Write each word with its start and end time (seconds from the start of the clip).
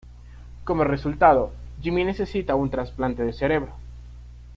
Como 0.63 0.83
resultado, 0.83 1.51
Jimmy 1.79 2.03
necesita 2.05 2.55
un 2.55 2.71
trasplante 2.71 3.21
de 3.21 3.33
cerebro. 3.33 3.73